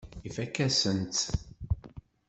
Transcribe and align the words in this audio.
Ifakk-asent-t. 0.27 1.19